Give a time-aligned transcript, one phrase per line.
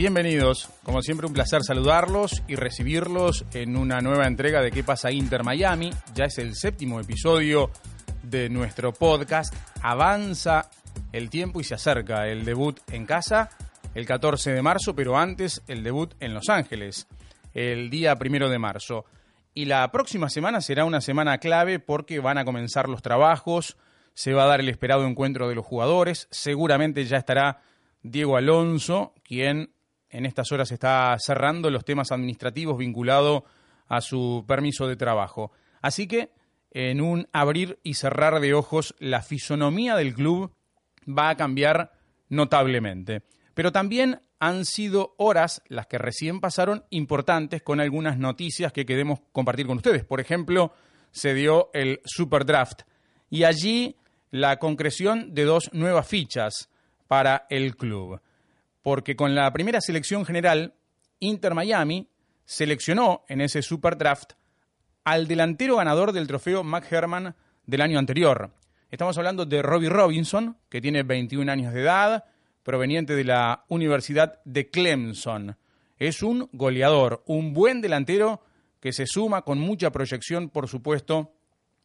[0.00, 5.12] Bienvenidos, como siempre un placer saludarlos y recibirlos en una nueva entrega de ¿Qué pasa
[5.12, 5.90] Inter Miami?
[6.14, 7.70] Ya es el séptimo episodio
[8.22, 9.54] de nuestro podcast.
[9.82, 10.70] Avanza
[11.12, 13.50] el tiempo y se acerca el debut en casa
[13.94, 17.06] el 14 de marzo, pero antes el debut en Los Ángeles,
[17.52, 19.04] el día primero de marzo.
[19.52, 23.76] Y la próxima semana será una semana clave porque van a comenzar los trabajos,
[24.14, 27.60] se va a dar el esperado encuentro de los jugadores, seguramente ya estará
[28.02, 29.74] Diego Alonso, quien
[30.10, 33.44] en estas horas está cerrando los temas administrativos vinculados
[33.88, 35.52] a su permiso de trabajo.
[35.80, 36.30] Así que,
[36.72, 40.52] en un abrir y cerrar de ojos, la fisonomía del club
[41.06, 41.92] va a cambiar
[42.28, 43.22] notablemente.
[43.54, 49.20] Pero también han sido horas, las que recién pasaron, importantes con algunas noticias que queremos
[49.32, 50.04] compartir con ustedes.
[50.04, 50.72] Por ejemplo,
[51.10, 52.82] se dio el Super Draft
[53.28, 53.96] y allí
[54.30, 56.70] la concreción de dos nuevas fichas
[57.08, 58.20] para el club
[58.82, 60.74] porque con la primera selección general,
[61.18, 62.08] Inter Miami
[62.44, 64.32] seleccionó en ese Super Draft
[65.04, 67.34] al delantero ganador del trofeo McHerman
[67.66, 68.52] del año anterior.
[68.90, 72.24] Estamos hablando de Robbie Robinson, que tiene 21 años de edad,
[72.62, 75.56] proveniente de la Universidad de Clemson.
[75.98, 78.42] Es un goleador, un buen delantero
[78.80, 81.32] que se suma con mucha proyección, por supuesto,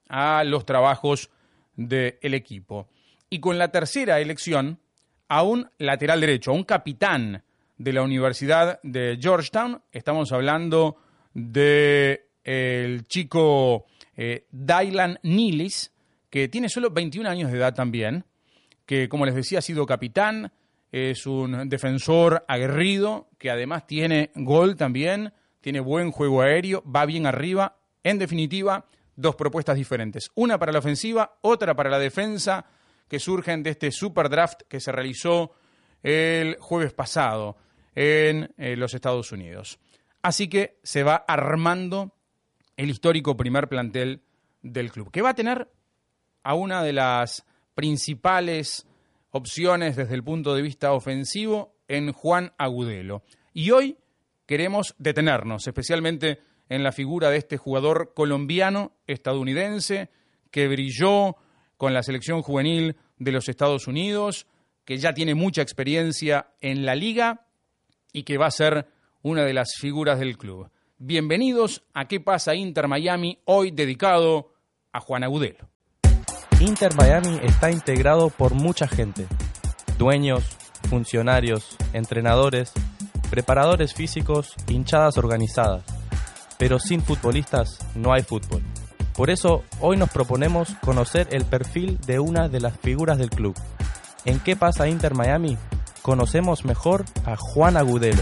[0.08, 1.30] a los trabajos
[1.76, 2.88] del equipo.
[3.30, 4.80] Y con la tercera elección,
[5.28, 7.44] a un lateral derecho, a un capitán
[7.78, 9.81] de la Universidad de Georgetown.
[9.92, 10.98] Estamos hablando
[11.34, 12.26] de
[13.08, 15.92] chico eh, Dylan Nilis,
[16.30, 18.26] que tiene solo 21 años de edad también,
[18.86, 20.52] que como les decía ha sido capitán,
[20.92, 27.26] es un defensor aguerrido, que además tiene gol también, tiene buen juego aéreo, va bien
[27.26, 27.78] arriba.
[28.03, 30.30] En definitiva, dos propuestas diferentes.
[30.36, 32.66] Una para la ofensiva, otra para la defensa
[33.08, 35.52] que surgen de este super draft que se realizó
[36.03, 37.58] el jueves pasado
[37.95, 39.80] en eh, los Estados Unidos.
[40.22, 42.13] Así que se va armando
[42.78, 44.22] el histórico primer plantel
[44.62, 45.69] del club, que va a tener
[46.44, 48.88] a una de las principales
[49.31, 53.24] opciones desde el punto de vista ofensivo en Juan Agudelo.
[53.53, 53.97] Y hoy
[54.46, 60.09] queremos detenernos especialmente en la figura de este jugador colombiano estadounidense
[60.51, 61.35] que brilló
[61.78, 64.47] con la selección juvenil de los Estados Unidos,
[64.86, 67.47] que ya tiene mucha experiencia en la liga
[68.13, 68.88] y que va a ser
[69.22, 70.69] una de las figuras del club.
[70.97, 73.40] Bienvenidos a ¿Qué pasa Inter Miami?
[73.46, 74.53] Hoy dedicado
[74.94, 75.68] a Juan Agudelo.
[76.62, 79.28] Inter Miami está integrado por mucha gente,
[79.97, 80.46] dueños,
[80.90, 82.72] funcionarios, entrenadores,
[83.30, 85.84] preparadores físicos, hinchadas organizadas.
[86.57, 88.62] Pero sin futbolistas no hay fútbol.
[89.16, 93.56] Por eso hoy nos proponemos conocer el perfil de una de las figuras del club.
[94.26, 95.58] ¿En qué pasa Inter Miami?
[96.02, 98.22] Conocemos mejor a Juan Agudelo.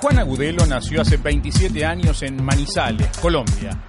[0.00, 3.80] Juan Agudelo nació hace 27 años en Manizales, Colombia.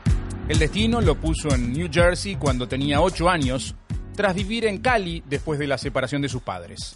[0.48, 3.76] El destino lo puso en New Jersey cuando tenía 8 años,
[4.16, 6.96] tras vivir en Cali después de la separación de sus padres.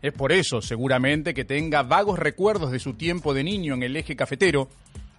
[0.00, 3.96] Es por eso, seguramente, que tenga vagos recuerdos de su tiempo de niño en el
[3.96, 4.68] eje cafetero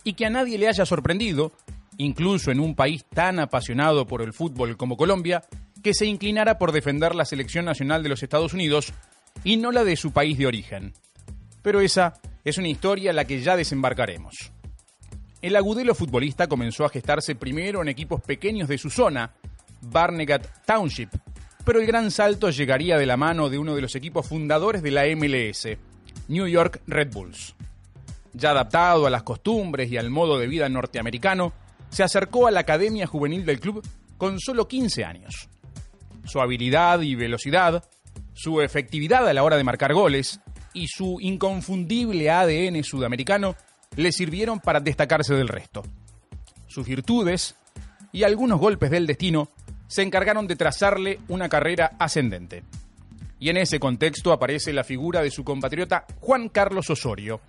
[0.04, 1.52] y que a nadie le haya sorprendido
[1.98, 5.44] incluso en un país tan apasionado por el fútbol como Colombia,
[5.82, 8.94] que se inclinara por defender la selección nacional de los Estados Unidos
[9.44, 10.94] y no la de su país de origen.
[11.62, 14.52] Pero esa es una historia a la que ya desembarcaremos.
[15.42, 19.32] El agudelo futbolista comenzó a gestarse primero en equipos pequeños de su zona,
[19.82, 21.10] Barnegat Township,
[21.66, 24.92] pero el gran salto llegaría de la mano de uno de los equipos fundadores de
[24.92, 25.78] la MLS,
[26.28, 27.56] New York Red Bulls.
[28.34, 31.54] Ya adaptado a las costumbres y al modo de vida norteamericano,
[31.92, 33.86] se acercó a la academia juvenil del club
[34.18, 35.50] con solo 15 años.
[36.26, 37.84] Su habilidad y velocidad,
[38.34, 40.40] su efectividad a la hora de marcar goles
[40.74, 43.56] y su inconfundible ADN sudamericano
[43.96, 45.84] le sirvieron para destacarse del resto.
[46.68, 47.56] Sus virtudes
[48.14, 49.50] y algunos golpes del destino
[49.88, 52.64] se encargaron de trazarle una carrera ascendente.
[53.40, 57.42] Y en ese contexto aparece la figura de su compatriota Juan Carlos Osorio.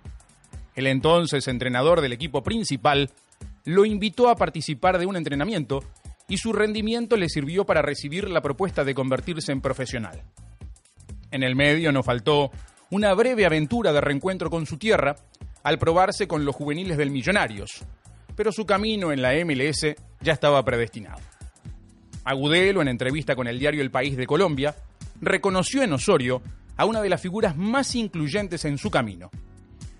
[0.75, 3.11] El entonces entrenador del equipo principal
[3.65, 5.83] lo invitó a participar de un entrenamiento
[6.27, 10.23] y su rendimiento le sirvió para recibir la propuesta de convertirse en profesional.
[11.31, 12.51] En el medio no faltó
[12.89, 15.15] una breve aventura de reencuentro con su tierra
[15.63, 17.83] al probarse con los juveniles del Millonarios,
[18.35, 21.21] pero su camino en la MLS ya estaba predestinado.
[22.23, 24.75] Agudelo, en entrevista con el diario El País de Colombia,
[25.21, 26.41] reconoció en Osorio
[26.77, 29.29] a una de las figuras más incluyentes en su camino.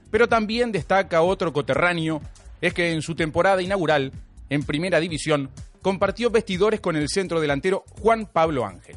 [0.09, 2.21] Pero también destaca otro coterráneo
[2.63, 4.13] es que en su temporada inaugural,
[4.49, 5.49] en Primera División,
[5.81, 8.95] compartió vestidores con el centro delantero Juan Pablo Ángel.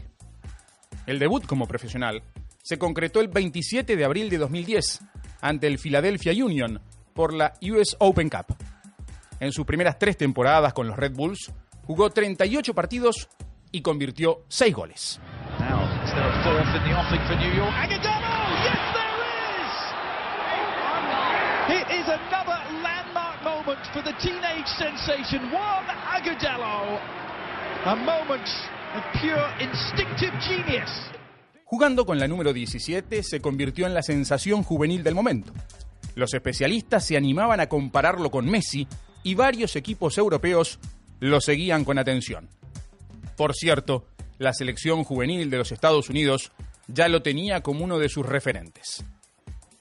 [1.04, 2.22] El debut como profesional
[2.62, 5.00] se concretó el 27 de abril de 2010,
[5.40, 6.80] ante el Philadelphia Union
[7.12, 8.56] por la US Open Cup.
[9.40, 11.52] En sus primeras tres temporadas con los Red Bulls,
[11.88, 13.28] jugó 38 partidos
[13.72, 15.20] y convirtió 6 goles.
[31.64, 35.52] Jugando con la número 17, se convirtió en la sensación juvenil del momento.
[36.14, 38.86] Los especialistas se animaban a compararlo con Messi
[39.22, 40.78] y varios equipos europeos
[41.20, 42.48] lo seguían con atención.
[43.36, 44.06] Por cierto,
[44.38, 46.52] la selección juvenil de los Estados Unidos
[46.88, 49.04] ya lo tenía como uno de sus referentes.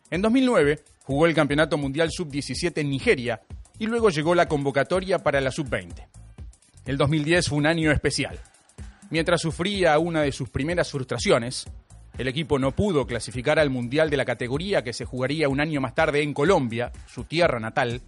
[0.09, 3.41] En 2009 jugó el Campeonato Mundial Sub-17 en Nigeria
[3.79, 6.07] y luego llegó la convocatoria para la Sub-20.
[6.85, 8.39] El 2010 fue un año especial.
[9.09, 11.65] Mientras sufría una de sus primeras frustraciones,
[12.17, 15.81] el equipo no pudo clasificar al Mundial de la categoría que se jugaría un año
[15.81, 18.01] más tarde en Colombia, su tierra natal,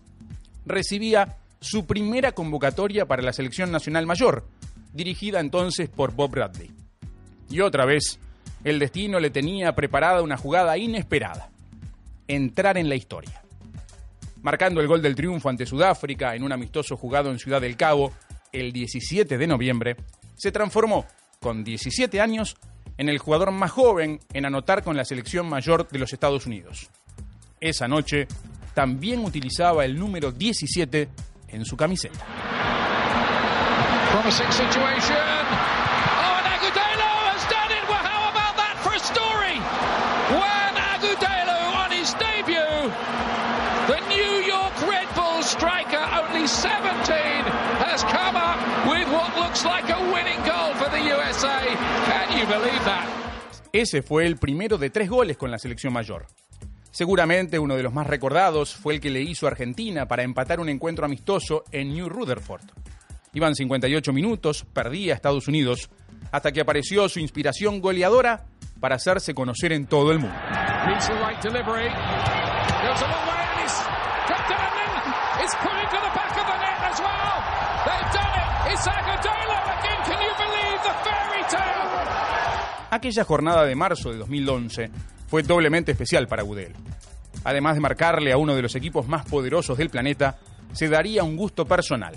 [0.65, 4.45] recibía su primera convocatoria para la selección nacional mayor,
[4.93, 6.71] dirigida entonces por Bob Bradley.
[7.49, 8.19] Y otra vez,
[8.63, 11.49] el destino le tenía preparada una jugada inesperada,
[12.27, 13.41] entrar en la historia.
[14.41, 18.11] Marcando el gol del triunfo ante Sudáfrica en un amistoso jugado en Ciudad del Cabo
[18.51, 19.97] el 17 de noviembre,
[20.35, 21.05] se transformó,
[21.39, 22.55] con 17 años,
[22.97, 26.89] en el jugador más joven en anotar con la selección mayor de los Estados Unidos.
[27.59, 28.27] Esa noche
[28.73, 31.09] también utilizaba el número 17
[31.49, 32.25] en su camiseta.
[46.47, 47.43] 2017
[47.83, 48.57] has come up
[48.87, 51.59] with what looks like a winning goal for the USA.
[52.05, 53.05] Can you believe that?
[53.73, 56.25] Ese fue el primero de tres goles con la selección mayor.
[56.91, 60.69] Seguramente uno de los más recordados fue el que le hizo Argentina para empatar un
[60.69, 62.63] encuentro amistoso en New Rutherford.
[63.33, 65.89] Iban 58 minutos, perdía a Estados Unidos,
[66.31, 68.45] hasta que apareció su inspiración goleadora
[68.79, 70.37] para hacerse conocer en todo el mundo.
[82.89, 84.89] Aquella jornada de marzo de 2011
[85.27, 86.73] fue doblemente especial para Gudel.
[87.43, 90.37] Además de marcarle a uno de los equipos más poderosos del planeta,
[90.73, 92.15] se daría un gusto personal,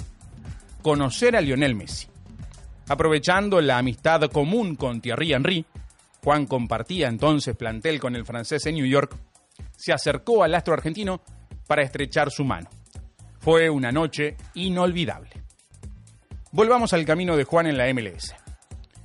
[0.82, 2.09] conocer a Lionel Messi.
[2.88, 5.65] Aprovechando la amistad común con Thierry Henry,
[6.23, 9.17] Juan compartía entonces plantel con el francés en New York,
[9.76, 11.21] se acercó al astro argentino
[11.67, 12.69] para estrechar su mano.
[13.38, 15.31] Fue una noche inolvidable.
[16.53, 18.35] Volvamos al camino de Juan en la MLS.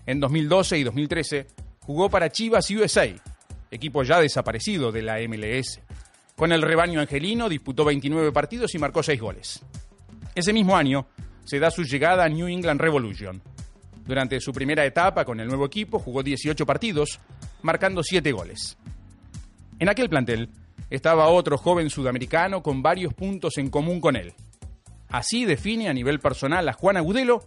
[0.05, 1.47] En 2012 y 2013
[1.81, 3.07] jugó para Chivas USA,
[3.71, 5.79] equipo ya desaparecido de la MLS.
[6.35, 9.63] Con el rebaño angelino disputó 29 partidos y marcó 6 goles.
[10.35, 11.07] Ese mismo año
[11.45, 13.41] se da su llegada a New England Revolution.
[14.05, 17.19] Durante su primera etapa con el nuevo equipo jugó 18 partidos,
[17.63, 18.77] marcando 7 goles.
[19.79, 20.49] En aquel plantel
[20.89, 24.33] estaba otro joven sudamericano con varios puntos en común con él.
[25.09, 27.45] Así define a nivel personal a Juan Agudelo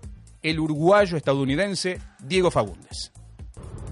[0.51, 3.13] el uruguayo estadounidense Diego Fagundes.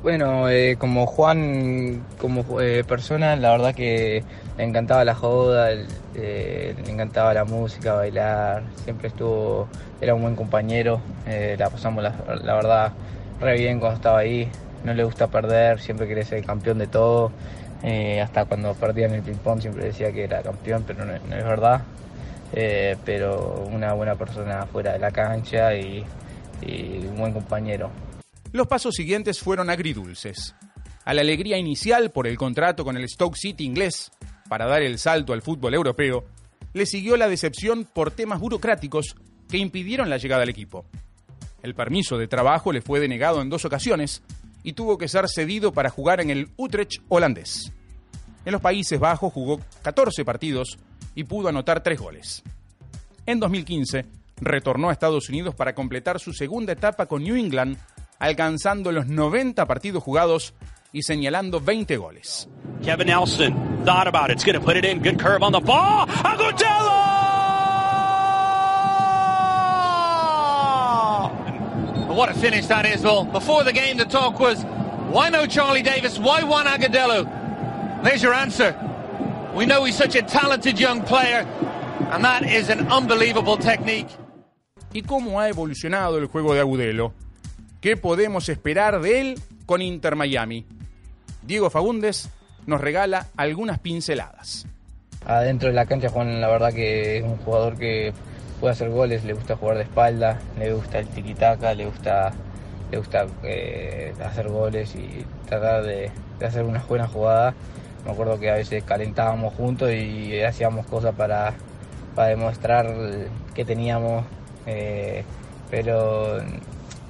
[0.02, 4.22] Bueno, eh, como Juan, como eh, persona, la verdad que
[4.56, 5.70] le encantaba la joda,
[6.14, 9.68] eh, le encantaba la música, bailar, siempre estuvo,
[10.00, 12.92] era un buen compañero, la pasamos la, verdad
[13.40, 14.48] re bien cuando estaba ahí,
[14.84, 17.32] no le gusta perder, siempre quería ser campeón de todo,
[18.22, 21.82] hasta cuando perdía en el ping-pong siempre decía que era campeón, pero no, es verdad,
[23.04, 26.04] pero una buena persona fuera de la cancha y
[26.62, 27.90] un buen compañero.
[28.52, 30.54] Los pasos siguientes fueron agridulces.
[31.04, 34.10] A la alegría inicial por el contrato con el Stoke City inglés
[34.48, 36.24] para dar el salto al fútbol europeo,
[36.72, 39.16] le siguió la decepción por temas burocráticos
[39.48, 40.84] que impidieron la llegada al equipo.
[41.62, 44.22] El permiso de trabajo le fue denegado en dos ocasiones
[44.62, 47.72] y tuvo que ser cedido para jugar en el Utrecht holandés.
[48.44, 50.78] En los Países Bajos jugó 14 partidos
[51.14, 52.42] y pudo anotar 3 goles.
[53.26, 54.04] En 2015
[54.40, 57.78] retornó a Estados Unidos para completar su segunda etapa con New England
[58.18, 60.54] alcanzando los 90 partidos jugados
[60.92, 62.48] y señalando 20 goles.
[62.82, 64.36] Kevin Nelson thought about it.
[64.36, 65.02] It's going to put it in.
[65.02, 66.06] Good curve on the ball.
[66.06, 66.96] Agudelo!
[72.16, 74.62] What a finish that is, Well, Before the game, the talk was,
[75.10, 76.18] why no Charlie Davis?
[76.18, 77.26] Why Juan Agudelo?
[78.02, 78.74] There's your answer.
[79.54, 81.40] We know he's such a talented young player,
[82.10, 84.08] and that is an unbelievable technique.
[84.96, 87.12] ¿Y cómo ha evolucionado el juego de Agudelo?
[87.82, 90.64] ¿Qué podemos esperar de él con Inter Miami?
[91.42, 92.30] Diego Fagundes
[92.64, 94.66] nos regala algunas pinceladas.
[95.26, 98.14] adentro de la cancha Juan la verdad que es un jugador que
[98.58, 102.32] puede hacer goles, le gusta jugar de espalda, le gusta el tiquitaca, le gusta,
[102.90, 106.10] le gusta eh, hacer goles y tratar de,
[106.42, 107.52] hacer una buena jugada.
[108.06, 111.52] Me acuerdo que a veces calentábamos juntos y hacíamos cosas para,
[112.14, 112.86] para demostrar
[113.52, 114.24] que teníamos,
[114.66, 115.24] eh,
[115.70, 116.38] pero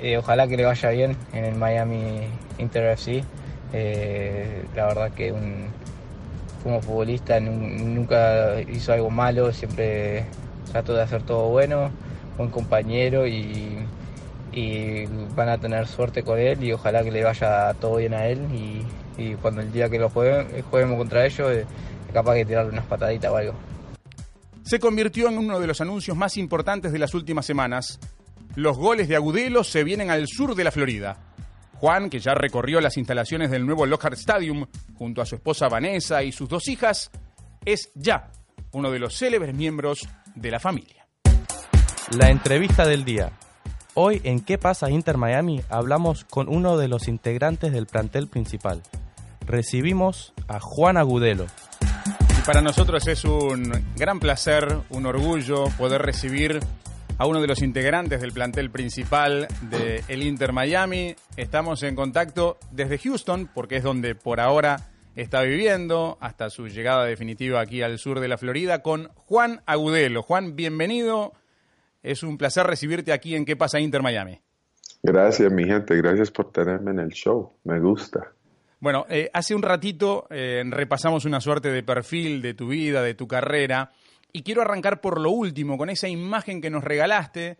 [0.01, 3.25] eh, ojalá que le vaya bien en el Miami Inter FC.
[4.75, 5.69] la verdad que un,
[6.67, 10.25] como futbolista nunca hizo algo malo, siempre
[10.73, 11.91] trato de hacer todo bueno,
[12.37, 13.79] buen compañero y,
[15.37, 18.41] van a tener suerte con él y ojalá que le vaya todo bien a él
[19.19, 21.67] y, cuando el día que lo juguemos contra ellos, es
[22.13, 23.53] capaz de tirarle unas pataditas o algo.
[24.67, 28.01] Se convirtió en uno de los anuncios más importantes de las últimas semanas.
[28.57, 31.19] Los goles de Agudelo se vienen al sur de la Florida.
[31.75, 36.25] Juan, que ya recorrió las instalaciones del nuevo Lockhart Stadium junto a su esposa Vanessa
[36.25, 37.13] y sus dos hijas,
[37.65, 38.33] es ya
[38.73, 41.07] uno de los célebres miembros de la familia.
[42.19, 43.31] La entrevista del día.
[43.95, 45.63] Hoy en ¿Qué pasa Inter Miami?
[45.69, 48.83] hablamos con uno de los integrantes del plantel principal.
[49.47, 51.47] Recibimos a Juan Agudelo.
[52.47, 56.61] Para nosotros es un gran placer, un orgullo poder recibir
[57.19, 61.17] a uno de los integrantes del plantel principal de el Inter Miami.
[61.37, 67.05] Estamos en contacto desde Houston, porque es donde por ahora está viviendo hasta su llegada
[67.05, 70.23] definitiva aquí al sur de la Florida con Juan Agudelo.
[70.23, 71.33] Juan, bienvenido.
[72.05, 74.41] Es un placer recibirte aquí en ¿Qué pasa Inter Miami?
[75.03, 75.97] Gracias, mi gente.
[75.97, 77.55] Gracias por tenerme en el show.
[77.65, 78.37] Me gusta.
[78.79, 83.15] Bueno, eh, hace un ratito eh, repasamos una suerte de perfil de tu vida, de
[83.15, 83.91] tu carrera,
[84.33, 87.57] y quiero arrancar por lo último, con esa imagen que nos regalaste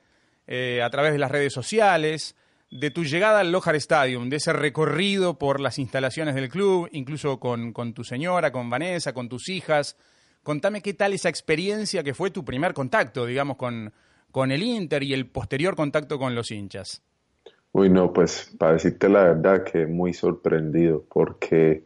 [0.47, 2.37] eh, a través de las redes sociales,
[2.71, 7.41] de tu llegada al Lojar Stadium, de ese recorrido por las instalaciones del club, incluso
[7.41, 9.97] con, tu señora, con Vanessa, con tus hijas.
[10.43, 13.95] Contame qué tal esa experiencia que fue tu primer contacto, digamos, con,
[14.31, 17.03] con el Inter y el posterior contacto con los hinchas.
[17.79, 21.85] Uy, no, pues para decirte la verdad que muy sorprendido, porque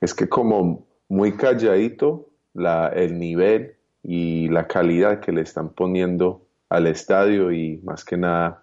[0.00, 3.74] es que como muy calladito la, el nivel
[4.04, 8.62] y la calidad que le están poniendo al estadio y más que nada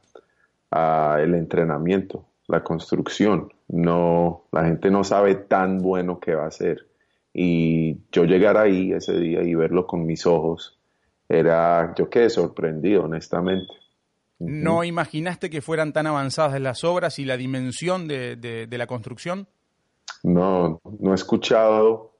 [0.71, 3.51] el entrenamiento, la construcción.
[3.67, 6.87] No, la gente no sabe tan bueno que va a ser.
[7.33, 10.79] Y yo llegar ahí ese día y verlo con mis ojos,
[11.27, 13.73] era, yo quedé sorprendido, honestamente.
[14.39, 19.47] ¿No imaginaste que fueran tan avanzadas las obras y la dimensión de, de, la construcción?
[20.23, 22.11] No, no he escuchado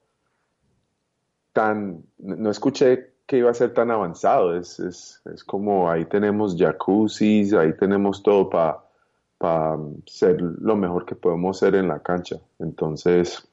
[1.52, 4.56] tan, no escuché que iba a ser tan avanzado.
[4.56, 11.14] Es, es, es como ahí tenemos jacuzzis, ahí tenemos todo para ser lo mejor que
[11.14, 12.36] podemos ser en la cancha.
[12.58, 13.46] Entonces,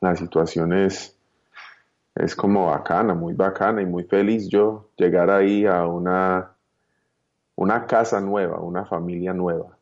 [0.00, 1.16] la situación es,
[2.14, 6.52] es como bacana, muy bacana y muy feliz yo llegar ahí a una,
[7.58, 9.76] una casa nueva, una familia nueva.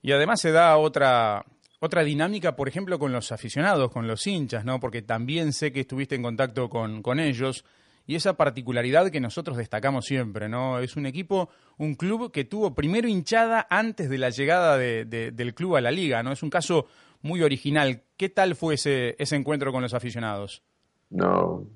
[0.00, 1.44] Y además se da otra,
[1.80, 4.78] otra dinámica, por ejemplo, con los aficionados, con los hinchas, ¿no?
[4.78, 7.64] Porque también sé que estuviste en contacto con, con ellos
[8.06, 10.78] y esa particularidad que nosotros destacamos siempre, ¿no?
[10.78, 11.48] Es un equipo,
[11.78, 16.22] un club que tuvo primero hinchada antes de la llegada del club a la liga,
[16.22, 16.30] ¿no?
[16.30, 16.86] Es un caso
[17.22, 18.04] muy original.
[18.16, 20.62] ¿Qué tal fue ese, ese encuentro con los aficionados?
[21.10, 21.66] No,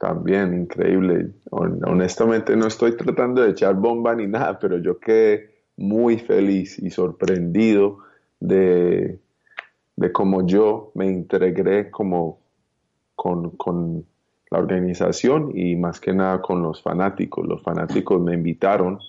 [0.00, 1.28] también increíble.
[1.50, 6.88] Honestamente no estoy tratando de echar bomba ni nada, pero yo quedé muy feliz y
[6.88, 7.98] sorprendido
[8.40, 9.18] de,
[9.96, 12.40] de cómo yo me integré como
[13.14, 14.06] con, con
[14.50, 17.46] la organización y más que nada con los fanáticos.
[17.46, 19.00] Los fanáticos me invitaron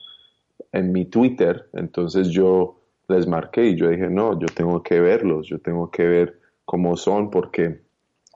[0.73, 5.47] en mi Twitter, entonces yo les marqué y yo dije, no, yo tengo que verlos,
[5.47, 7.79] yo tengo que ver cómo son, porque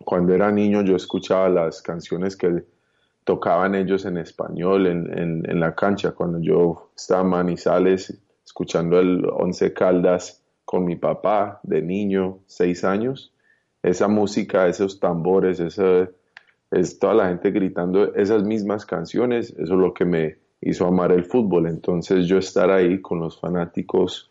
[0.06, 2.64] cuando era niño yo escuchaba las canciones que
[3.26, 9.26] tocaban ellos en español en, en, la cancha, cuando yo estaba en Manizales escuchando el
[9.26, 13.34] Once Caldas con mi papá de niño, seis años,
[13.82, 16.10] esa música, esos tambores, ese
[16.72, 21.12] es toda la gente gritando esas mismas canciones, eso es lo que me hizo amar
[21.12, 21.68] el fútbol.
[21.68, 24.30] Entonces yo estar ahí con los fanáticos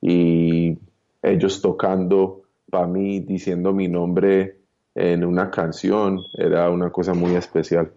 [0.00, 0.76] y
[1.22, 4.63] ellos tocando para mí, diciendo mi nombre
[4.94, 7.92] en una canción, era una cosa muy especial.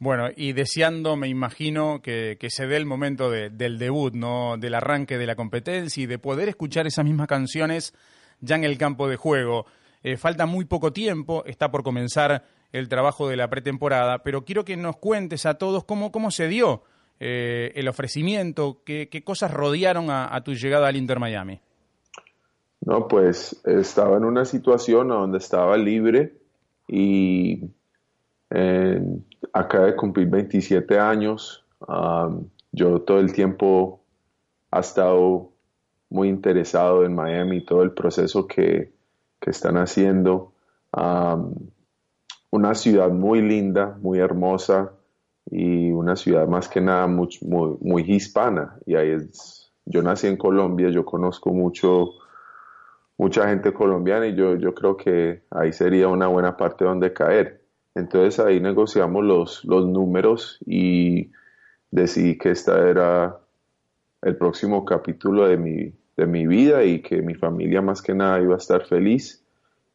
[0.00, 4.56] Bueno, y deseando, me imagino, que, se dé el momento del debut, ¿no?
[4.56, 7.92] Del arranque de la competencia y de poder escuchar esas mismas canciones
[8.40, 9.66] ya en el campo de juego.
[10.04, 14.64] Eh, falta muy poco tiempo, está por comenzar el trabajo de la pretemporada, pero quiero
[14.64, 16.84] que nos cuentes a todos cómo, cómo se dio
[17.18, 21.60] eh, el ofrecimiento, qué, qué cosas rodearon a, tu llegada al Inter Miami.
[22.80, 26.38] No, pues estaba en una situación donde estaba libre
[26.86, 27.70] y
[29.52, 31.64] acaba de cumplir 27 años.
[32.72, 34.00] yo todo el tiempo
[34.72, 35.52] he estado
[36.10, 38.92] muy interesado en Miami, todo el proceso que,
[39.40, 40.52] que están haciendo.
[42.50, 44.92] una ciudad muy linda, muy hermosa
[45.50, 48.78] y una ciudad más que nada muy, muy, hispana.
[48.86, 52.12] Y ahí es, yo nací en Colombia, yo conozco mucho,
[53.18, 57.60] mucha gente colombiana y yo, yo creo que ahí sería una buena parte donde caer.
[57.94, 61.32] Entonces ahí negociamos los, los números y
[61.90, 63.36] decidí que esta era
[64.22, 68.40] el próximo capítulo de mi, de mi vida y que mi familia más que nada
[68.40, 69.44] iba a estar feliz.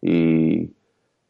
[0.01, 0.73] Y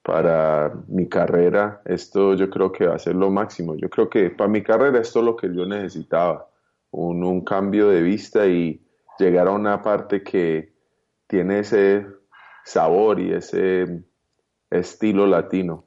[0.02, 3.76] para mi carrera, esto yo creo que va a ser lo máximo.
[3.76, 6.50] Yo creo que para mi carrera esto es lo que yo necesitaba,
[6.90, 8.82] un, un cambio de vista y
[9.20, 10.73] llegar a una parte que
[11.34, 12.06] tiene ese
[12.64, 14.04] sabor y ese
[14.70, 15.84] estilo latino.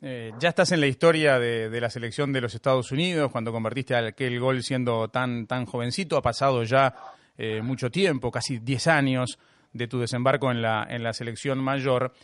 [0.00, 3.94] Eh, ya estás en la historia de, la selección de los Estados Unidos, cuando convertiste
[3.94, 6.94] aquel gol siendo tan, tan jovencito, ha pasado ya
[7.36, 9.38] eh, mucho tiempo, casi 10 años
[9.74, 12.14] de tu desembarco en la, en la selección mayor,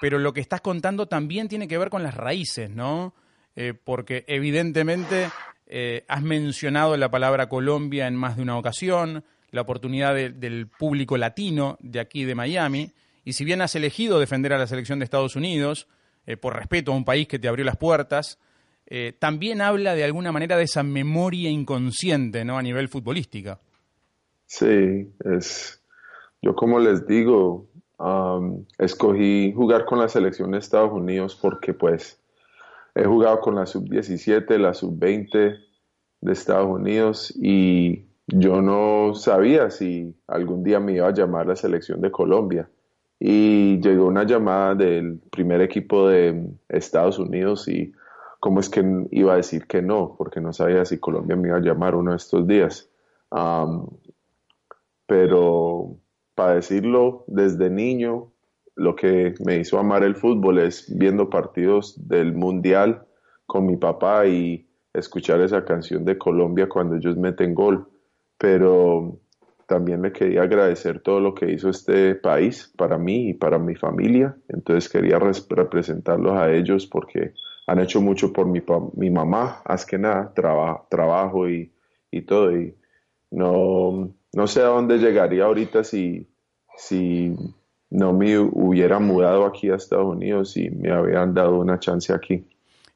[0.00, 3.14] pero lo que estás contando también tiene que ver con las raíces, ¿no?
[3.56, 5.28] Eh, porque evidentemente
[6.06, 11.76] has mencionado la palabra Colombia en más de una ocasión, la oportunidad del público latino
[11.80, 12.92] de aquí de Miami,
[13.24, 15.88] y si bien has elegido defender a la selección de Estados Unidos,
[16.26, 18.38] eh, por respeto a un país que te abrió las puertas,
[18.86, 22.58] eh, también habla de alguna manera de esa memoria inconsciente ¿no?
[22.58, 23.60] a nivel futbolística.
[24.46, 25.80] Sí, es,
[26.42, 27.68] yo como les digo,
[28.78, 32.20] escogí jugar con la selección de Estados Unidos porque pues
[32.94, 35.60] he jugado con la sub-17, la sub-20
[36.20, 41.56] de Estados Unidos y yo no sabía si algún día me iba a llamar la
[41.56, 42.68] selección de Colombia
[43.18, 47.92] y llegó una llamada del primer equipo de Estados Unidos y
[48.40, 51.58] cómo es que iba a decir que no, porque no sabía si Colombia me iba
[51.58, 52.88] a llamar uno de estos días.
[55.06, 55.96] pero
[56.34, 58.32] para decirlo, desde niño,
[58.76, 63.04] lo que me hizo amar el fútbol es viendo partidos del Mundial
[63.46, 67.86] con mi papá y escuchar esa canción de Colombia cuando ellos meten gol.
[68.40, 69.20] Pero
[69.66, 73.76] también me quería agradecer todo lo que hizo este país para mí y para mi
[73.76, 74.34] familia.
[74.48, 77.34] Entonces quería representarlos a ellos porque
[77.66, 78.62] han hecho mucho por mi,
[78.94, 81.70] mi mamá, más que nada, trabajo y,
[82.10, 82.56] y, todo.
[82.56, 82.74] Y
[83.30, 86.26] no, no sé a dónde llegaría ahorita si,
[86.76, 87.36] si
[87.90, 92.44] no me hubiera mudado aquí a Estados Unidos y me habían dado una chance aquí.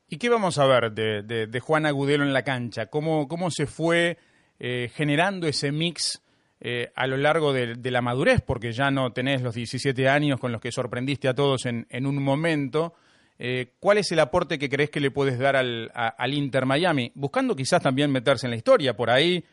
[0.08, 2.86] ¿Y qué vamos a ver de, de, Juan Agudelo en la cancha?
[2.86, 4.16] ¿Cómo, cómo se fue
[4.58, 6.22] eh, generando ese mix
[6.66, 10.50] eh, a lo largo de, la madurez, porque ya no tenés los 17 años con
[10.50, 12.94] los que sorprendiste a todos en, un momento.
[13.38, 17.12] Eh, ¿Cuál es el aporte que crees que le puedes dar al, Inter Miami?
[17.14, 18.96] Buscando quizás también meterse en la historia.
[18.96, 19.44] Por ahí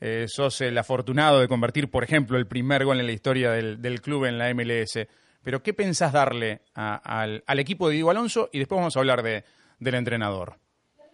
[0.00, 4.00] eh, sos el afortunado de convertir, por ejemplo, el primer gol en la historia del,
[4.00, 5.06] club en la MLS.
[5.44, 8.50] Pero ¿qué pensás darle al, equipo de Diego Alonso?
[8.52, 10.56] Y después vamos a hablar del entrenador.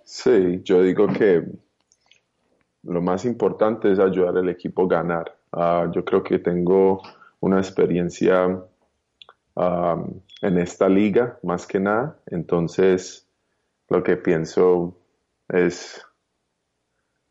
[0.02, 1.42] Sí, yo digo que
[2.82, 5.36] lo más importante es ayudar al equipo a ganar.
[5.52, 7.00] Ah, yo creo que tengo
[7.40, 8.60] una experiencia
[9.56, 10.04] ah,
[10.40, 13.28] en esta liga más que nada, entonces
[13.88, 14.96] lo que pienso
[15.48, 16.04] es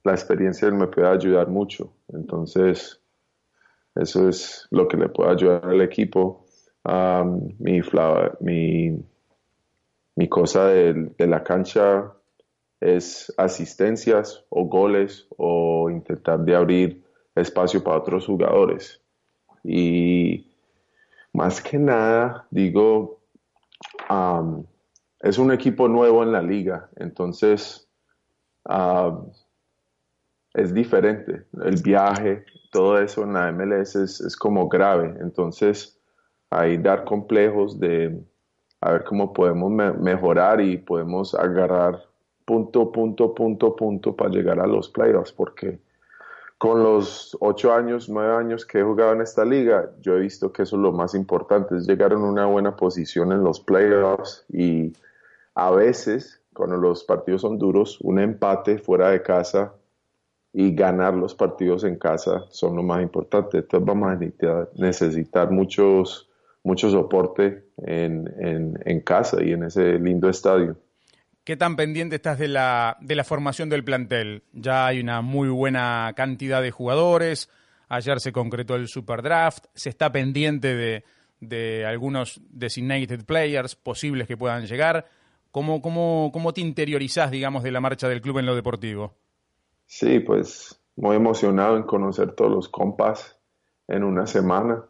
[0.03, 2.99] la experiencia me puede ayudar mucho, entonces
[3.95, 6.45] eso es lo que le puede ayudar al equipo.
[6.83, 7.23] Ah,
[7.59, 7.81] mi,
[8.39, 9.03] mi,
[10.15, 12.11] mi, cosa de la cancha
[12.81, 17.03] es asistencias o goles o intentar de abrir
[17.35, 18.99] espacio para otros jugadores.
[19.63, 20.51] Y
[21.31, 23.21] más que nada, digo,
[25.21, 27.87] es un equipo nuevo en la liga, entonces
[30.53, 31.45] es diferente.
[31.63, 35.99] El viaje, todo eso en la MLS es, como grave, entonces
[36.49, 38.21] hay dar complejos de
[38.81, 42.10] a ver cómo podemos mejorar y podemos agarrar
[42.45, 45.79] punto, punto, punto, punto para llegar a los playoffs, porque
[46.57, 50.51] con los ocho años, nueve años que he jugado en esta liga, yo he visto
[50.51, 54.45] que eso es lo más importante, es llegar en una buena posición en los playoffs
[54.47, 54.93] y
[55.55, 59.73] a veces, cuando los partidos son duros, un empate fuera de casa
[60.53, 63.57] y ganar los partidos en casa son lo más importante.
[63.57, 64.19] Entonces vamos a
[64.75, 66.29] necesitar muchos,
[66.63, 70.75] mucho soporte en, en casa y en ese lindo estadio.
[71.43, 74.43] ¿Qué tan pendiente estás de la, de la formación del plantel?
[74.53, 77.49] Ya hay una muy buena cantidad de jugadores.
[77.89, 79.65] Ayer se concretó el Super Draft.
[79.73, 81.03] Se está pendiente de,
[81.39, 85.07] de algunos designated players posibles que puedan llegar.
[85.49, 89.15] ¿Cómo, cómo, cómo te interiorizás, digamos, de la marcha del club en lo deportivo?
[89.87, 93.37] Sí, pues muy emocionado en conocer todos los compas
[93.87, 94.83] en una semana.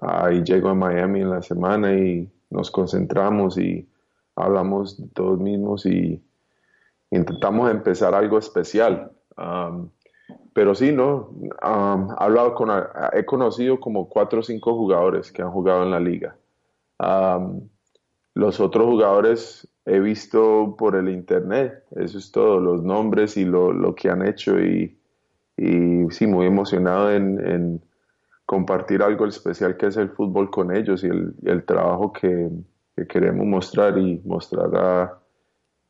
[0.00, 3.88] ahí llego a Miami en la semana y nos concentramos y
[4.42, 6.22] hablamos de todos mismos y
[7.10, 9.12] intentamos empezar algo especial.
[10.52, 11.30] pero sí, ¿no?
[11.60, 12.70] hablado con,
[13.12, 16.36] he conocido como cuatro o cinco jugadores que han jugado en la liga.
[18.34, 23.94] los otros jugadores he visto por el internet, eso es todo, los nombres y lo,
[23.94, 24.96] que han hecho y,
[25.56, 27.82] y sí, muy emocionado en,
[28.46, 32.50] compartir algo especial que es el fútbol con ellos y el, trabajo que,
[33.08, 35.18] queremos mostrar y mostrar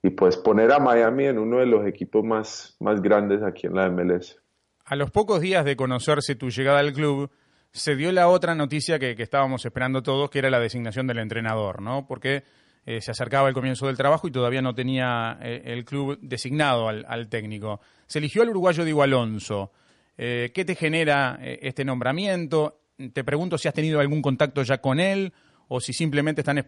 [0.03, 3.75] y pues poner a Miami en uno de los equipos más, más grandes aquí en
[3.75, 4.41] la MLS.
[4.85, 7.31] A los pocos días de conocerse tu llegada al club,
[7.71, 11.19] se dio la otra noticia que, que estábamos esperando todos, que era la designación del
[11.19, 12.07] entrenador, ¿no?
[12.07, 12.43] Porque
[12.85, 16.89] eh, se acercaba el comienzo del trabajo y todavía no tenía eh, el club designado
[16.89, 17.81] al, técnico.
[18.07, 19.71] Se eligió al uruguayo Diego Alonso.
[20.19, 22.81] Eh, ¿Qué te genera este nombramiento?
[23.13, 25.33] Te pregunto si has tenido algún contacto ya con él
[25.75, 26.59] o si simplemente están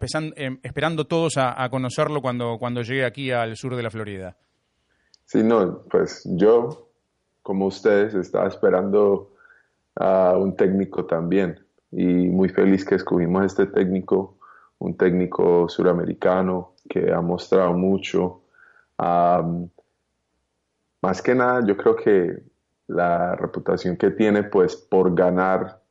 [0.63, 4.35] esperando todos a, conocerlo cuando, cuando llegue aquí al sur de la Florida.
[5.25, 6.89] Sí, no, pues yo,
[7.43, 9.35] como ustedes, estaba esperando
[9.95, 11.59] a un técnico también
[11.91, 14.35] y muy feliz que escogimos este técnico
[14.79, 18.41] un técnico suramericano que ha mostrado mucho.
[21.01, 22.41] más que nada, yo creo que
[22.87, 25.81] la reputación que tiene, pues, por ganar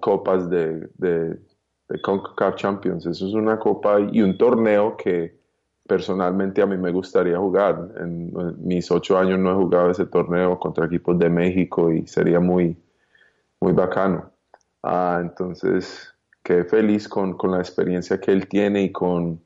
[0.00, 1.38] copas de,
[1.96, 5.38] CONCACAF Champions, eso es una copa y un torneo que
[5.88, 7.92] personalmente a mí me gustaría jugar.
[7.98, 12.40] En, mis ocho años no he jugado ese torneo contra equipos de México y sería
[12.40, 12.76] muy,
[13.60, 14.30] muy bacano.
[14.82, 19.42] Ah, entonces, quedé feliz con, la experiencia que él tiene y con,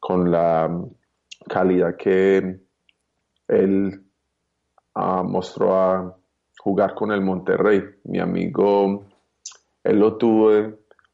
[0.00, 0.74] con la
[1.48, 2.60] calidad que
[3.48, 4.02] él
[4.94, 6.16] ah, mostró a
[6.58, 7.84] jugar con el Monterrey.
[8.04, 9.04] Mi amigo,
[9.84, 10.50] él lo tuvo,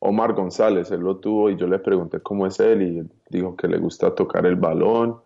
[0.00, 3.68] Omar González, él lo tuvo y yo le pregunté cómo es él y dijo que
[3.68, 5.20] le gusta tocar el balón,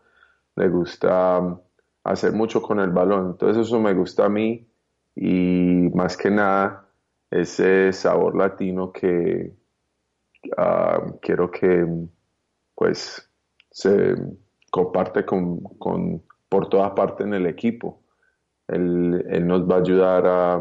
[0.56, 1.58] le gusta
[2.04, 3.30] hacer mucho con el balón.
[3.32, 4.66] Entonces eso me gusta a mí
[5.16, 6.88] y más que nada
[7.30, 9.52] ese sabor latino que,
[10.56, 11.86] Ah, quiero que
[12.74, 13.30] pues
[13.70, 14.14] se
[14.70, 15.62] comparte con,
[16.48, 18.02] por todas partes en el equipo.
[18.68, 20.60] Él, nos va a ayudar a,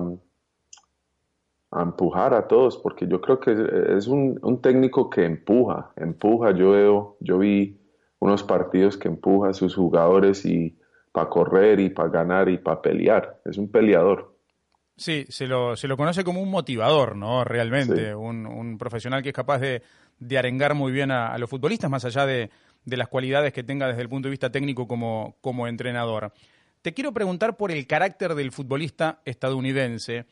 [1.75, 3.51] a, empujar a todos, porque yo creo que
[3.97, 6.51] es un, técnico que empuja, empuja.
[6.51, 7.79] Yo veo, yo vi
[8.19, 10.77] unos partidos que empuja a sus jugadores y
[11.12, 13.41] para correr y para ganar y para pelear.
[13.45, 14.38] Es un peleador.
[14.95, 17.43] Sí, se lo, se lo conoce como un motivador, ¿no?
[17.43, 19.81] Realmente, un, profesional que es capaz de,
[20.38, 22.49] arengar muy bien a, los futbolistas, más allá de,
[22.86, 26.31] las cualidades que tenga desde el punto de vista técnico como, como entrenador.
[26.83, 30.25] Te quiero preguntar por el carácter del futbolista estadounidense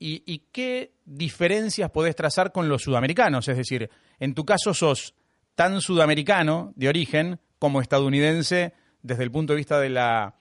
[0.00, 3.48] y, qué diferencias podés trazar con los sudamericanos.
[3.48, 5.14] Es decir, en tu caso sos
[5.54, 10.34] tan sudamericano de origen como estadounidense desde el punto de vista de la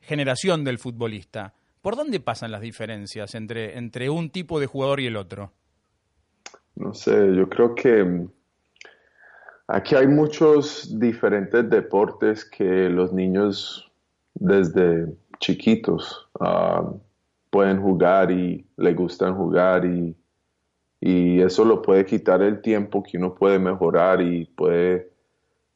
[0.00, 1.54] generación del futbolista.
[1.82, 5.52] ¿Por dónde pasan las diferencias entre, entre un tipo de jugador y el otro?
[6.76, 8.30] No sé, yo creo que mm,
[9.66, 13.90] aquí hay muchos diferentes deportes que los niños
[14.34, 16.92] desde chiquitos ah,
[17.52, 20.16] pueden jugar y le gustan jugar y,
[21.00, 25.12] y, eso lo puede quitar el tiempo que uno puede mejorar y puede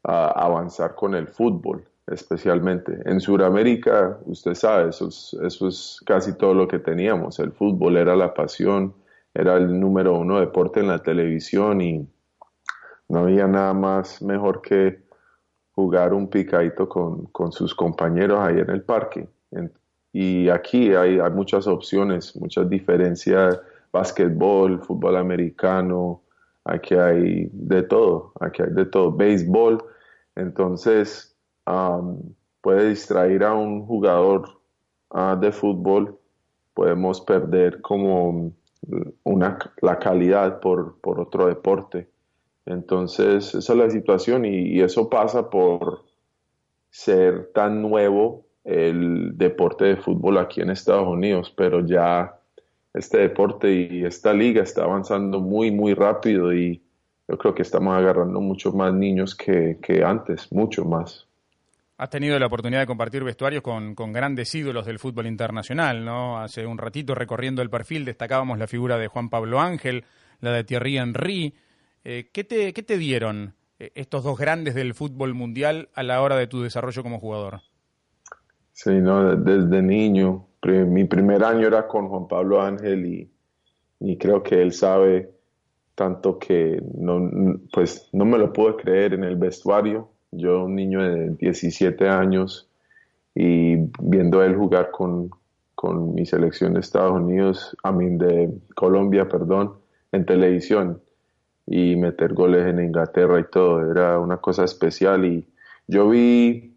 [0.04, 2.98] ah, avanzar con el fútbol especialmente.
[3.04, 7.38] En Sudamérica, usted sabe, eso es, eso es casi todo lo que teníamos.
[7.40, 8.94] El fútbol era la pasión,
[9.34, 12.08] era el número uno deporte en la televisión y
[13.08, 15.04] no había nada más mejor que
[15.72, 19.28] jugar un picadito con, sus compañeros ahí en el parque.
[20.18, 23.60] Y aquí hay, muchas opciones, muchas diferencias,
[23.92, 26.22] básquetbol, fútbol americano,
[26.64, 29.76] aquí hay de todo, aquí hay de todo, béisbol.
[30.34, 31.36] Entonces,
[32.62, 34.58] puede distraer a un jugador
[35.10, 36.18] ah, de fútbol,
[36.72, 38.52] podemos perder como
[39.22, 42.08] una, la calidad por, por otro deporte.
[42.64, 46.06] Entonces, esa es la situación y, eso pasa por
[46.88, 52.34] ser tan nuevo el deporte de fútbol aquí en Estados Unidos, pero ya
[52.92, 56.82] este deporte y esta liga está avanzando muy, muy rápido y
[57.28, 61.26] yo creo que estamos agarrando mucho más niños que, que antes, mucho más.
[61.98, 66.38] Has tenido la oportunidad de compartir vestuarios con, grandes ídolos del fútbol internacional, ¿no?
[66.38, 70.04] Hace un ratito recorriendo el perfil destacábamos la figura de Juan Pablo Ángel,
[70.40, 71.54] la de Thierry Henry.
[72.04, 76.20] Eh, ¿qué, te, ¿Qué te dieron eh, estos dos grandes del fútbol mundial a la
[76.20, 77.62] hora de tu desarrollo como jugador?
[78.76, 80.48] Sí, no, desde niño.
[80.62, 83.30] Mi primer año era con Juan Pablo Ángel y,
[84.00, 85.30] y creo que él sabe
[85.94, 90.10] tanto que no, pues no me lo pude creer en el vestuario.
[90.30, 92.68] Yo, un niño de 17 años,
[93.34, 95.30] y viendo a él jugar con,
[95.74, 99.72] con mi selección de Estados Unidos, a mí de Colombia, perdón,
[100.12, 101.00] en televisión
[101.66, 105.48] y meter goles en Inglaterra y todo, era una cosa especial y
[105.88, 106.75] yo vi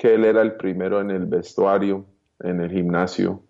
[0.00, 2.06] que él era el primero en el vestuario,
[2.38, 3.42] en el gimnasio,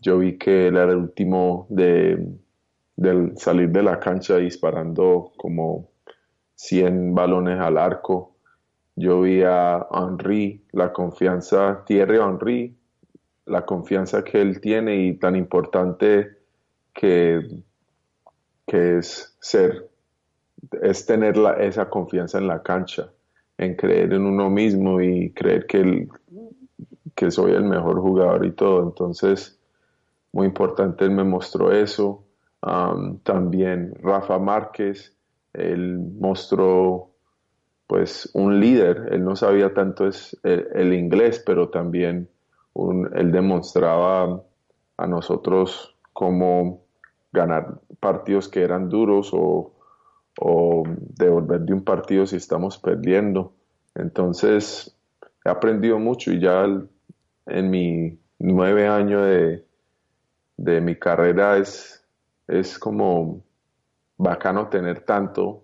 [0.00, 2.26] yo vi que él era el último de,
[3.36, 5.90] salir de la cancha disparando como
[6.56, 8.34] 100 balones al arco.
[8.96, 12.76] Yo vi a Henry, la confianza, Thierry Henry,
[13.44, 16.38] la confianza que él tiene y tan importante
[16.92, 17.62] que,
[18.66, 19.88] que es ser,
[20.82, 23.12] es tener esa confianza en la cancha,
[23.58, 26.08] en creer en uno mismo y creer que, el,
[27.14, 28.82] que soy el mejor jugador y todo.
[28.82, 29.58] Entonces,
[30.32, 32.24] muy importante, él me mostró eso.
[33.22, 35.16] también Rafa Márquez,
[35.52, 37.10] él mostró
[37.86, 42.28] pues un líder, él no sabía tanto es el, inglés, pero también
[43.14, 44.42] él demostraba
[44.96, 46.82] a nosotros cómo
[47.32, 49.75] ganar partidos que eran duros o,
[50.40, 53.54] o devolver de un partido si estamos perdiendo.
[53.94, 54.96] Entonces,
[55.44, 56.64] he aprendido mucho y ya
[57.46, 59.64] en mi nueve años de,
[60.56, 62.04] de mi carrera es,
[62.46, 63.42] es como
[64.16, 65.62] bacano tener tanto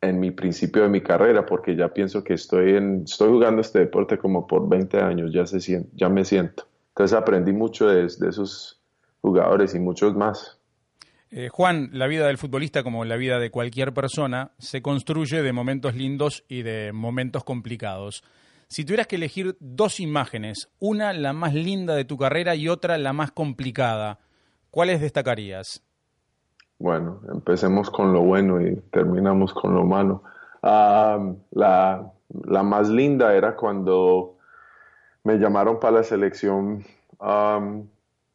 [0.00, 3.80] en mi principio de mi carrera, porque ya pienso que estoy, en, estoy jugando este
[3.80, 6.64] deporte como por 20 años, ya, se, ya me siento.
[6.90, 8.80] Entonces aprendí mucho de, esos
[9.20, 10.57] jugadores y muchos más.
[11.30, 15.52] Eh, Juan, la vida del futbolista, como la vida de cualquier persona, se construye de
[15.52, 18.24] momentos lindos y de momentos complicados.
[18.68, 22.96] Si tuvieras que elegir dos imágenes, una la más linda de tu carrera y otra
[22.96, 24.18] la más complicada,
[24.70, 25.82] ¿cuáles destacarías?
[26.78, 30.22] Bueno, empecemos con lo bueno y terminamos con lo malo.
[30.62, 31.18] Ah,
[31.50, 32.10] la,
[32.44, 34.36] la, más linda era cuando
[35.24, 36.84] me llamaron para la selección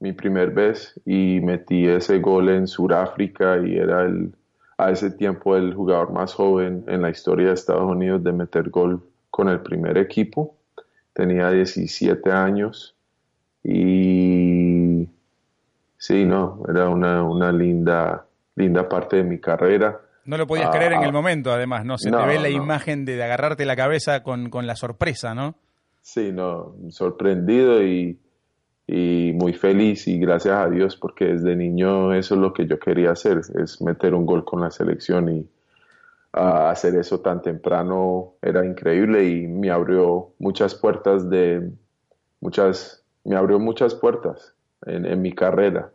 [0.04, 4.36] mi primer vez y metí ese gol en Sudáfrica y era el,
[4.78, 8.70] a ese tiempo el jugador más joven en la historia de Estados Unidos de meter
[8.70, 10.58] gol con el primer equipo.
[11.14, 12.98] Tenía 17 años
[13.64, 15.08] y
[15.98, 18.26] sí, no, era una, una linda,
[18.58, 20.02] linda parte de mi carrera.
[20.26, 21.98] No lo podías creer en el ah, momento, además, ¿no?
[21.98, 25.56] Se te ve la imagen de, agarrarte la cabeza con, con, la sorpresa, ¿no?
[26.02, 28.20] Sí, no, sorprendido y,
[28.96, 32.78] y, muy feliz y gracias a Dios porque desde niño eso es lo que yo
[32.80, 35.50] quería hacer, es meter un gol con la selección y,
[36.34, 41.70] hacer eso tan temprano era increíble y me abrió muchas puertas de
[42.42, 44.56] muchas me abrió muchas puertas
[44.88, 45.92] en, mi carrera.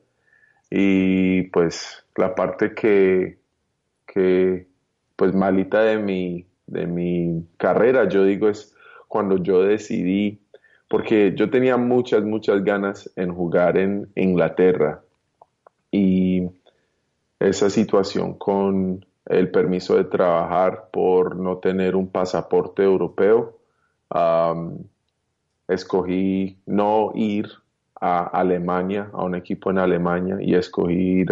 [0.71, 3.41] Y pues la parte que,
[4.07, 4.69] que
[5.17, 8.77] pues malita de mi de mi carrera yo digo es
[9.09, 10.41] cuando yo decidí
[10.89, 15.03] porque yo tenía muchas muchas ganas en jugar en Inglaterra
[15.91, 16.49] y
[17.39, 23.59] esa situación con el permiso de trabajar por no tener un pasaporte europeo.
[25.69, 27.47] escogí no ir
[28.01, 31.27] a Alemania, a un equipo en Alemania, y escogí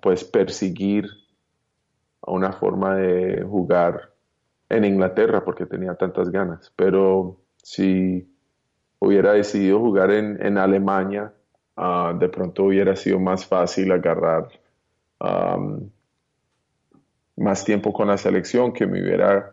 [0.00, 1.08] pues perseguir
[2.26, 4.12] una forma de jugar
[4.68, 6.72] en Inglaterra porque tenía tantas ganas.
[6.76, 8.24] Pero si
[9.00, 11.32] hubiera decidido jugar en, Alemania,
[11.76, 14.48] ah, de pronto hubiera sido más fácil agarrar
[17.36, 19.52] más tiempo con la selección que me hubiera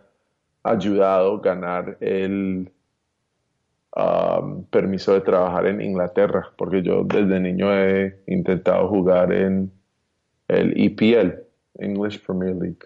[0.61, 2.71] ayudado a ganar el
[3.95, 9.71] um, permiso de trabajar en Inglaterra, porque yo desde niño he intentado jugar en
[10.49, 11.39] el EPL,
[11.79, 12.85] English Premier League.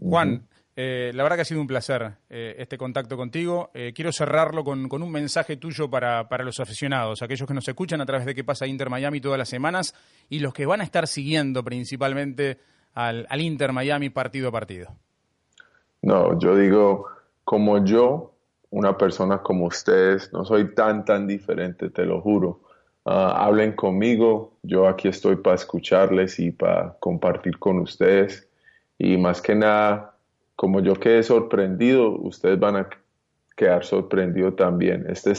[0.00, 3.70] Juan, eh, la verdad que ha sido un placer eh, este contacto contigo.
[3.72, 7.66] Eh, quiero cerrarlo con, con, un mensaje tuyo para, para, los aficionados, aquellos que nos
[7.66, 9.94] escuchan a través de qué pasa Inter Miami todas las semanas
[10.28, 12.58] y los que van a estar siguiendo principalmente
[12.96, 14.88] al, Inter Miami partido a partido?
[16.02, 17.06] No, yo digo,
[17.44, 18.34] como yo,
[18.70, 22.60] una persona como ustedes, no soy tan, tan diferente, te lo juro.
[23.04, 28.48] Ah, hablen conmigo, yo aquí estoy para escucharles y para compartir con ustedes.
[28.98, 30.15] Y más que nada,
[30.56, 32.88] como yo quedé sorprendido, ustedes van a
[33.56, 35.06] quedar sorprendidos también.
[35.08, 35.32] Este,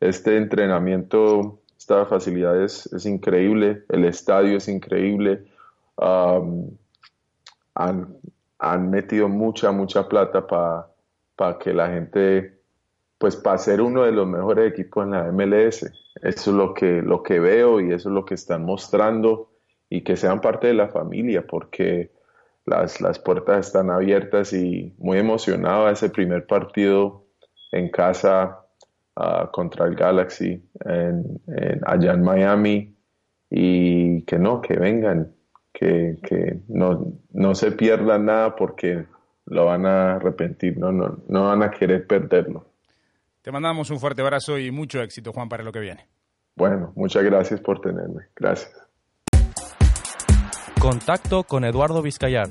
[0.00, 5.44] este entrenamiento, esta facilidad es, increíble, el estadio es increíble
[7.74, 8.16] han,
[8.58, 12.60] han metido mucha, mucha plata para que la gente,
[13.18, 15.90] pues para ser uno de los mejores equipos en la MLS.
[16.22, 19.50] Eso es lo que, lo que veo y eso es lo que están mostrando
[19.90, 22.10] y que sean parte de la familia porque
[22.66, 27.26] las, las puertas están abiertas y muy emocionado a ese primer partido
[27.72, 28.60] en casa
[29.16, 31.40] ah, contra el Galaxy en,
[31.86, 32.96] allá en Miami
[33.50, 35.34] y que no, que vengan,
[35.72, 39.06] que, que no, no, se pierdan nada porque
[39.46, 42.66] lo van a arrepentir, no, no, no van a querer perderlo.
[43.42, 46.06] Te mandamos un fuerte abrazo y mucho éxito, Juan, para lo que viene.
[46.56, 48.22] Bueno, muchas gracias por tenerme.
[48.36, 48.83] Gracias.
[50.84, 52.50] Contacto con Eduardo Vizcayar.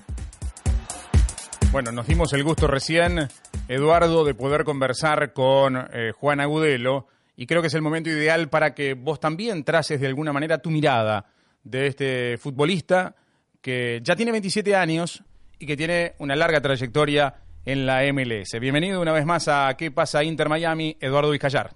[1.72, 3.28] Bueno, nos dimos el gusto recién,
[3.68, 8.50] Eduardo, de poder conversar con eh, Juan Agudelo y creo que es el momento ideal
[8.50, 11.28] para que vos también traces de alguna manera tu mirada
[11.64, 13.14] de este futbolista
[13.62, 15.24] que ya tiene 27 años
[15.60, 18.60] y que tiene una larga trayectoria en la MLS.
[18.60, 20.98] Bienvenido una vez más a ¿Qué pasa Inter Miami?
[21.00, 21.76] Eduardo Vizcayar.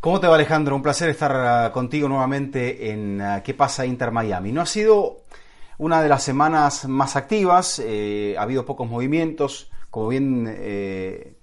[0.00, 0.74] ¿Cómo te va Alejandro?
[0.74, 4.52] Un placer estar ah, contigo nuevamente en ah, ¿Qué pasa Inter Miami?
[4.52, 5.26] No ha sido
[5.78, 11.34] una de las semanas más activas, eh, ha habido pocos movimientos, como bien eh,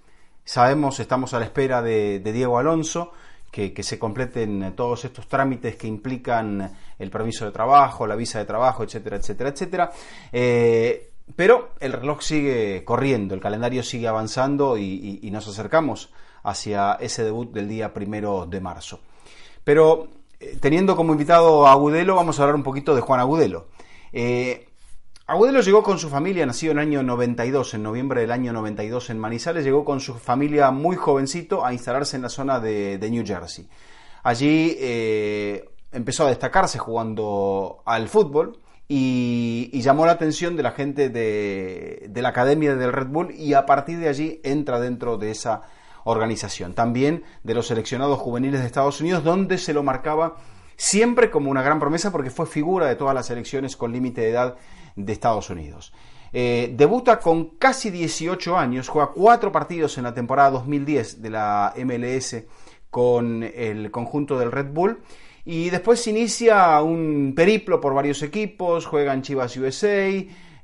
[0.43, 3.13] sabemos estamos a la espera de Diego Alonso,
[3.53, 8.45] que, se completen todos estos trámites que implican el permiso de trabajo, la visa de
[8.45, 9.91] trabajo, etcétera, etcétera, etcétera.
[10.31, 17.23] Eh, pero el reloj sigue corriendo, el calendario sigue avanzando y, nos acercamos hacia ese
[17.23, 19.01] debut del día primero de marzo.
[19.63, 20.07] Pero
[20.59, 23.67] teniendo como invitado a Agudelo, vamos a hablar un poquito de Juan Agudelo.
[24.13, 24.67] Eh,
[25.25, 29.09] Agudelo llegó con su familia, nacido en el año 92, en noviembre del año 92
[29.09, 33.25] en Manizales, llegó con su familia muy jovencito a instalarse en la zona de, New
[33.25, 33.67] Jersey.
[34.21, 41.09] Allí eh, empezó a destacarse jugando al fútbol y, llamó la atención de la gente
[41.09, 45.31] de, de, la academia del Red Bull y a partir de allí entra dentro de
[45.31, 45.63] esa
[46.03, 46.73] organización.
[46.73, 50.35] También de los seleccionados juveniles de Estados Unidos, donde se lo marcaba
[50.75, 54.29] siempre como una gran promesa porque fue figura de todas las selecciones con límite de
[54.29, 54.55] edad
[54.95, 55.93] de Estados Unidos.
[56.31, 61.73] Eh, debuta con casi 18 años, juega cuatro partidos en la temporada 2010 de la
[61.85, 62.43] MLS
[62.89, 64.99] con el conjunto del Red Bull
[65.45, 70.09] y después inicia un periplo por varios equipos, juega en Chivas USA,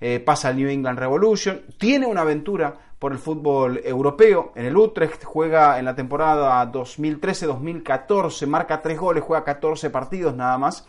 [0.01, 4.77] eh, pasa al New England Revolution, tiene una aventura por el fútbol europeo, en el
[4.77, 10.85] Utrecht juega en la temporada 2013-2014, marca tres goles, juega 14 partidos nada más,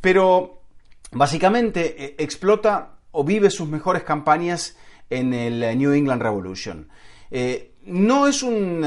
[0.00, 0.62] pero
[1.12, 4.76] Básicamente eh, explota o vive sus mejores campañas
[5.10, 6.88] en el New England Revolution.
[7.30, 8.86] Eh, no es un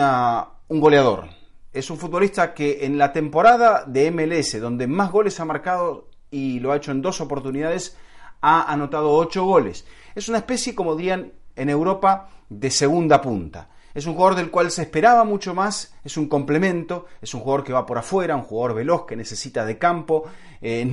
[0.70, 1.26] goleador,
[1.72, 6.60] es un futbolista que en la temporada de MLS, donde más goles ha marcado y
[6.60, 7.96] lo ha hecho en dos oportunidades,
[8.42, 9.86] ha anotado ocho goles.
[10.16, 13.70] Es una especie, como dirían en Europa, de segunda punta.
[13.94, 17.64] Es un jugador del cual se esperaba mucho más, es un complemento, es un jugador
[17.64, 20.26] que va por afuera, un jugador veloz que necesita de campo,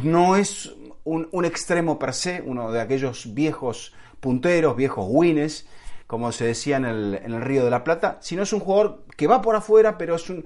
[0.05, 0.73] no es
[1.05, 5.67] un, extremo per se, uno de aquellos viejos punteros, viejos wines,
[6.07, 9.43] como se decía en el, Río de la Plata, sino es un jugador que va
[9.43, 10.45] por afuera, pero es un,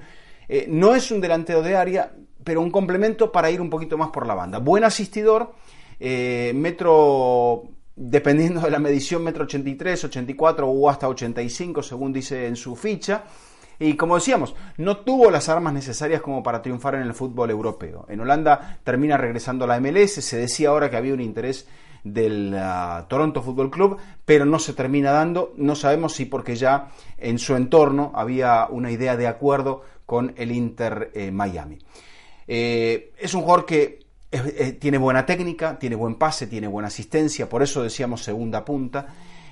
[0.48, 4.10] eh, no es un delantero de área, pero un complemento para ir un poquito más
[4.10, 4.58] por la banda.
[4.58, 5.52] Buen asistidor,
[5.98, 7.64] eh, metro,
[7.96, 13.24] dependiendo de la medición, metro 83, 84 o hasta 85, según dice en su ficha.
[13.78, 18.06] Y como decíamos, no tuvo las armas necesarias como para triunfar en el fútbol europeo.
[18.08, 21.66] En Holanda termina regresando a la MLS, se decía ahora que había un interés
[22.04, 26.88] del ah, Toronto Football Club, pero no se termina dando, no sabemos si porque ya
[27.18, 31.78] en su entorno había una idea de acuerdo con el Inter eh, Miami.
[32.46, 34.05] Eh, es un jugador que
[34.78, 39.06] tiene buena técnica, tiene buen pase, tiene buena asistencia, por eso decíamos segunda punta.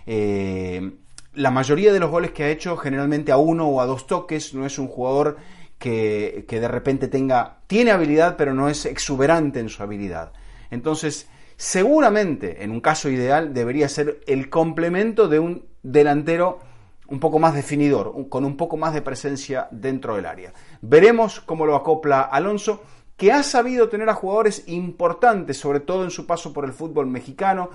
[0.07, 0.93] Eh,
[1.35, 4.55] la mayoría de los goles que ha hecho generalmente a uno o a dos toques,
[4.55, 5.37] no es un jugador
[5.79, 10.33] que, de repente tenga, tiene habilidad pero no es exuberante en su habilidad.
[10.71, 16.61] Entonces, seguramente, en un caso ideal, debería ser el complemento de un delantero
[17.07, 20.55] un poco más definidor, con un poco más de presencia dentro del área.
[20.81, 22.83] Veremos cómo lo acopla Alonso,
[23.17, 27.07] que ha sabido tener a jugadores importantes, sobre todo en su paso por el fútbol
[27.07, 27.71] mexicano.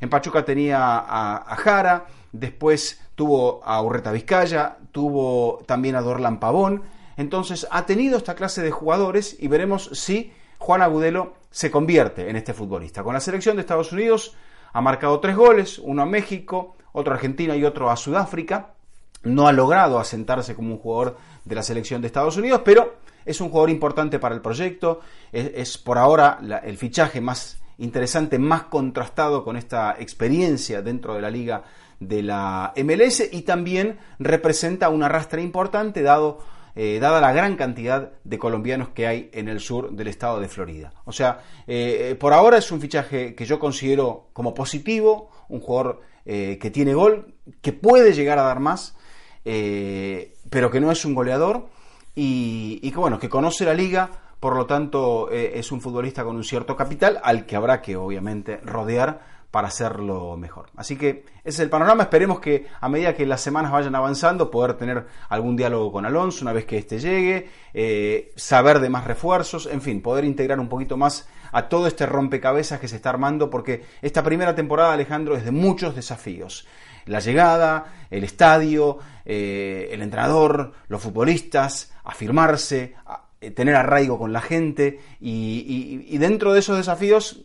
[0.00, 6.82] En Pachuca tenía a Jara, después tuvo a Urreta Vizcaya, tuvo también a Dorlan Pavón.
[7.16, 12.36] Entonces ha tenido esta clase de jugadores y veremos si Juan Agudelo se convierte en
[12.36, 13.02] este futbolista.
[13.02, 14.34] Con la selección de Estados Unidos
[14.72, 18.74] ha marcado tres goles, uno a México, otro a Argentina y otro a Sudáfrica.
[19.22, 23.40] No ha logrado asentarse como un jugador de la selección de Estados Unidos, pero es
[23.40, 25.00] un jugador importante para el proyecto.
[25.32, 31.30] Es, por ahora el fichaje más interesante, más contrastado con esta experiencia dentro de la
[31.30, 31.64] liga
[31.98, 36.40] de la MLS y también representa un arrastre importante dado
[36.74, 40.48] eh, dada la gran cantidad de colombianos que hay en el sur del estado de
[40.48, 40.92] Florida.
[41.04, 45.60] O sea, eh, eh, por ahora es un fichaje que yo considero como positivo, un
[45.60, 48.94] jugador que tiene gol, que puede llegar a dar más,
[49.42, 51.66] pero que no es un goleador
[52.14, 56.44] y, que bueno, que conoce la liga, por lo tanto es un futbolista con un
[56.44, 59.20] cierto capital al que habrá que obviamente rodear
[59.52, 60.70] para hacerlo mejor.
[60.76, 62.04] Así que ese es el panorama.
[62.04, 66.42] Esperemos que a medida que las semanas vayan avanzando, poder tener algún diálogo con Alonso
[66.42, 70.70] una vez que éste llegue, eh, saber de más refuerzos, en fin, poder integrar un
[70.70, 75.36] poquito más a todo este rompecabezas que se está armando, porque esta primera temporada, Alejandro,
[75.36, 76.66] es de muchos desafíos.
[77.04, 82.94] La llegada, el estadio, eh, el entrenador, los futbolistas, afirmarse,
[83.40, 87.44] eh, tener arraigo con la gente y dentro de esos desafíos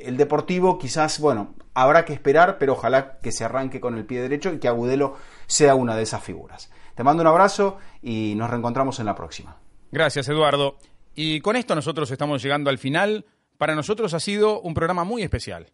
[0.00, 4.20] el Deportivo quizás, bueno, habrá que esperar, pero ojalá que se arranque con el pie
[4.20, 6.70] derecho y que Agudelo sea una de esas figuras.
[6.94, 9.56] Te mando un abrazo y nos reencontramos en la próxima.
[9.92, 10.78] Gracias, Eduardo.
[11.14, 13.26] Y con esto nosotros estamos llegando al final.
[13.56, 15.72] Para nosotros ha sido un programa muy especial,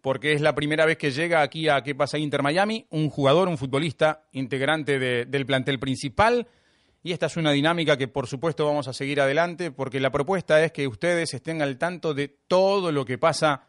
[0.00, 2.86] porque es la primera vez que llega aquí a ¿Qué pasa Inter Miami?
[2.90, 6.46] Un jugador, un futbolista, integrante del plantel principal.
[7.06, 10.64] Y esta es una dinámica que por supuesto vamos a seguir adelante, porque la propuesta
[10.64, 13.62] es que ustedes estén al tanto de todo lo que pasa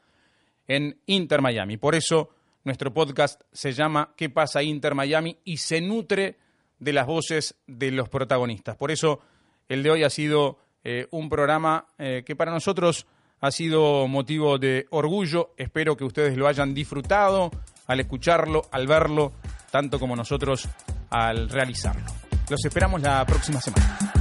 [0.68, 1.78] en Inter Miami.
[1.78, 2.32] Por eso
[2.64, 5.38] nuestro podcast se llama ¿Qué pasa Inter Miami?
[5.44, 6.40] y se nutre
[6.80, 8.76] de las voces de los protagonistas.
[8.76, 9.22] Por eso
[9.70, 13.06] el de hoy ha sido eh, un programa eh, que para nosotros
[13.40, 15.54] ha sido motivo de orgullo.
[15.58, 17.52] Espero que ustedes lo hayan disfrutado
[17.86, 19.32] al escucharlo, al verlo,
[19.70, 20.68] tanto como nosotros
[21.12, 22.27] al realizarlo.
[22.50, 24.17] Los esperamos la próxima semana.